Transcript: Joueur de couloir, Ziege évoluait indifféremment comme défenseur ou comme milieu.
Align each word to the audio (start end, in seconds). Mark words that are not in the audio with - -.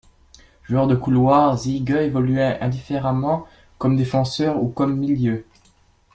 Joueur 0.63 0.87
de 0.87 0.95
couloir, 0.95 1.55
Ziege 1.59 1.91
évoluait 1.91 2.59
indifféremment 2.59 3.45
comme 3.77 3.95
défenseur 3.95 4.57
ou 4.59 4.67
comme 4.67 4.97
milieu. 4.97 5.45